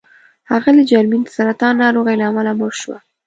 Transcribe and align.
اغلې 0.55 0.83
جرمین 0.91 1.21
د 1.25 1.29
سرطان 1.35 1.73
ناروغۍ 1.83 2.15
له 2.19 2.25
امله 2.29 2.51
مړه 2.59 2.73
شوه. 2.81 2.97